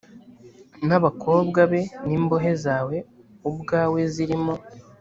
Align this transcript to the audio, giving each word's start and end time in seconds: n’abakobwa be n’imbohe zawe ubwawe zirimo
n’abakobwa 0.87 1.61
be 1.71 1.81
n’imbohe 2.07 2.51
zawe 2.63 2.97
ubwawe 3.49 3.99
zirimo 4.13 4.53